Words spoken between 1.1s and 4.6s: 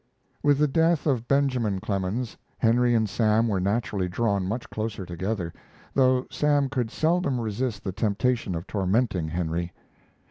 Benjamin Clemens, Henry and Sam were naturally drawn